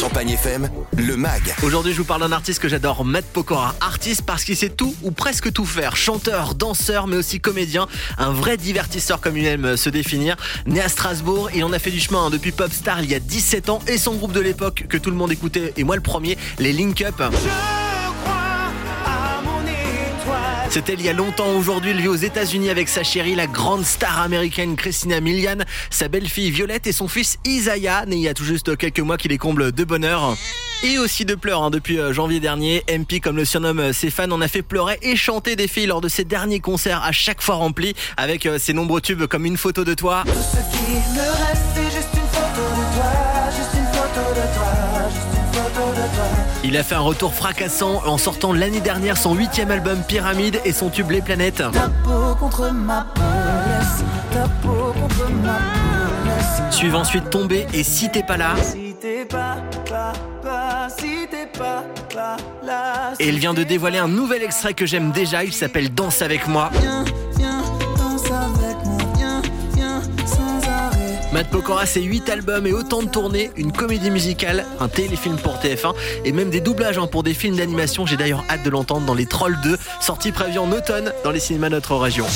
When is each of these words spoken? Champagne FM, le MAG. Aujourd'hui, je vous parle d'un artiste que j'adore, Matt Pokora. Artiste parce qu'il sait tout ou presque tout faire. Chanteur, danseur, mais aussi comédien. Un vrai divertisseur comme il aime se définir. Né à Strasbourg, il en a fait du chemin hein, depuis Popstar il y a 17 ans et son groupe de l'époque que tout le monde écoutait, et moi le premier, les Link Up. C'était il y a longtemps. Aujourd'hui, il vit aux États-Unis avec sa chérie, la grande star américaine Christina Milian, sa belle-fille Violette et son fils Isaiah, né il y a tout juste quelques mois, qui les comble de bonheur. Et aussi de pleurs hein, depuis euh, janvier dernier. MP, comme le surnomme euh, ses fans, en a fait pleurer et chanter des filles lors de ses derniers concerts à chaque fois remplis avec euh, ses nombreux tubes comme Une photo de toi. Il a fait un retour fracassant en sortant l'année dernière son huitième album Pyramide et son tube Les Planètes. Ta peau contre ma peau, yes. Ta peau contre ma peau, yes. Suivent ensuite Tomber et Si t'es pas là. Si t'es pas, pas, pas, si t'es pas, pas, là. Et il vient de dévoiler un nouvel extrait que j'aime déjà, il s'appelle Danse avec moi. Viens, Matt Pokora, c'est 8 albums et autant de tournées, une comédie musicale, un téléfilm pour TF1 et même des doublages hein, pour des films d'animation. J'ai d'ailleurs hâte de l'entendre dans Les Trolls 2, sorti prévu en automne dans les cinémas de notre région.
Champagne 0.00 0.30
FM, 0.30 0.68
le 0.96 1.16
MAG. 1.16 1.54
Aujourd'hui, 1.62 1.92
je 1.92 1.98
vous 1.98 2.04
parle 2.04 2.22
d'un 2.22 2.32
artiste 2.32 2.60
que 2.60 2.68
j'adore, 2.68 3.04
Matt 3.04 3.24
Pokora. 3.24 3.76
Artiste 3.80 4.22
parce 4.22 4.42
qu'il 4.42 4.56
sait 4.56 4.70
tout 4.70 4.96
ou 5.02 5.12
presque 5.12 5.52
tout 5.52 5.64
faire. 5.64 5.94
Chanteur, 5.94 6.56
danseur, 6.56 7.06
mais 7.06 7.16
aussi 7.16 7.38
comédien. 7.38 7.86
Un 8.18 8.32
vrai 8.32 8.56
divertisseur 8.56 9.20
comme 9.20 9.36
il 9.36 9.46
aime 9.46 9.76
se 9.76 9.90
définir. 9.90 10.36
Né 10.66 10.80
à 10.80 10.88
Strasbourg, 10.88 11.50
il 11.54 11.62
en 11.62 11.72
a 11.72 11.78
fait 11.78 11.92
du 11.92 12.00
chemin 12.00 12.26
hein, 12.26 12.30
depuis 12.30 12.50
Popstar 12.50 13.00
il 13.00 13.10
y 13.10 13.14
a 13.14 13.20
17 13.20 13.68
ans 13.68 13.78
et 13.86 13.96
son 13.96 14.14
groupe 14.14 14.32
de 14.32 14.40
l'époque 14.40 14.86
que 14.88 14.96
tout 14.96 15.10
le 15.10 15.16
monde 15.16 15.30
écoutait, 15.30 15.72
et 15.76 15.84
moi 15.84 15.94
le 15.94 16.02
premier, 16.02 16.36
les 16.58 16.72
Link 16.72 17.00
Up. 17.02 17.22
C'était 20.74 20.94
il 20.94 21.02
y 21.02 21.08
a 21.08 21.12
longtemps. 21.12 21.54
Aujourd'hui, 21.54 21.92
il 21.92 22.00
vit 22.00 22.08
aux 22.08 22.16
États-Unis 22.16 22.68
avec 22.68 22.88
sa 22.88 23.04
chérie, 23.04 23.36
la 23.36 23.46
grande 23.46 23.84
star 23.84 24.20
américaine 24.20 24.74
Christina 24.74 25.20
Milian, 25.20 25.58
sa 25.88 26.08
belle-fille 26.08 26.50
Violette 26.50 26.88
et 26.88 26.92
son 26.92 27.06
fils 27.06 27.38
Isaiah, 27.44 28.04
né 28.06 28.16
il 28.16 28.22
y 28.22 28.28
a 28.28 28.34
tout 28.34 28.42
juste 28.42 28.76
quelques 28.76 28.98
mois, 28.98 29.16
qui 29.16 29.28
les 29.28 29.38
comble 29.38 29.70
de 29.70 29.84
bonheur. 29.84 30.36
Et 30.82 30.98
aussi 30.98 31.24
de 31.24 31.36
pleurs 31.36 31.62
hein, 31.62 31.70
depuis 31.70 32.00
euh, 32.00 32.12
janvier 32.12 32.40
dernier. 32.40 32.82
MP, 32.88 33.20
comme 33.20 33.36
le 33.36 33.44
surnomme 33.44 33.78
euh, 33.78 33.92
ses 33.92 34.10
fans, 34.10 34.28
en 34.32 34.40
a 34.40 34.48
fait 34.48 34.62
pleurer 34.62 34.98
et 35.00 35.14
chanter 35.14 35.54
des 35.54 35.68
filles 35.68 35.86
lors 35.86 36.00
de 36.00 36.08
ses 36.08 36.24
derniers 36.24 36.58
concerts 36.58 37.04
à 37.04 37.12
chaque 37.12 37.40
fois 37.40 37.54
remplis 37.54 37.94
avec 38.16 38.44
euh, 38.44 38.58
ses 38.58 38.72
nombreux 38.72 39.00
tubes 39.00 39.26
comme 39.26 39.46
Une 39.46 39.56
photo 39.56 39.84
de 39.84 39.94
toi. 39.94 40.24
Il 46.66 46.78
a 46.78 46.82
fait 46.82 46.94
un 46.94 47.00
retour 47.00 47.34
fracassant 47.34 48.00
en 48.06 48.16
sortant 48.16 48.54
l'année 48.54 48.80
dernière 48.80 49.18
son 49.18 49.34
huitième 49.34 49.70
album 49.70 49.98
Pyramide 50.08 50.58
et 50.64 50.72
son 50.72 50.88
tube 50.88 51.10
Les 51.10 51.20
Planètes. 51.20 51.58
Ta 51.58 51.90
peau 52.02 52.34
contre 52.40 52.70
ma 52.72 53.06
peau, 53.14 53.20
yes. 53.20 54.02
Ta 54.32 54.48
peau 54.62 54.94
contre 54.98 55.30
ma 55.42 55.58
peau, 55.58 56.26
yes. 56.26 56.74
Suivent 56.74 56.94
ensuite 56.94 57.28
Tomber 57.28 57.66
et 57.74 57.84
Si 57.84 58.08
t'es 58.08 58.22
pas 58.22 58.38
là. 58.38 58.54
Si 58.62 58.96
t'es 58.98 59.26
pas, 59.26 59.58
pas, 59.86 60.14
pas, 60.42 60.88
si 60.88 61.28
t'es 61.30 61.46
pas, 61.58 61.84
pas, 62.14 62.38
là. 62.64 63.12
Et 63.20 63.28
il 63.28 63.38
vient 63.38 63.52
de 63.52 63.62
dévoiler 63.62 63.98
un 63.98 64.08
nouvel 64.08 64.42
extrait 64.42 64.72
que 64.72 64.86
j'aime 64.86 65.10
déjà, 65.10 65.44
il 65.44 65.52
s'appelle 65.52 65.92
Danse 65.92 66.22
avec 66.22 66.48
moi. 66.48 66.70
Viens, 66.80 67.04
Matt 71.34 71.50
Pokora, 71.50 71.84
c'est 71.84 72.00
8 72.00 72.28
albums 72.28 72.64
et 72.64 72.72
autant 72.72 73.02
de 73.02 73.08
tournées, 73.08 73.50
une 73.56 73.72
comédie 73.72 74.12
musicale, 74.12 74.64
un 74.78 74.86
téléfilm 74.86 75.34
pour 75.34 75.56
TF1 75.56 75.92
et 76.24 76.30
même 76.30 76.48
des 76.48 76.60
doublages 76.60 76.96
hein, 76.96 77.08
pour 77.08 77.24
des 77.24 77.34
films 77.34 77.56
d'animation. 77.56 78.06
J'ai 78.06 78.16
d'ailleurs 78.16 78.44
hâte 78.48 78.62
de 78.62 78.70
l'entendre 78.70 79.04
dans 79.04 79.14
Les 79.14 79.26
Trolls 79.26 79.58
2, 79.64 79.76
sorti 80.00 80.30
prévu 80.30 80.60
en 80.60 80.70
automne 80.70 81.12
dans 81.24 81.32
les 81.32 81.40
cinémas 81.40 81.70
de 81.70 81.74
notre 81.74 81.96
région. 81.96 82.26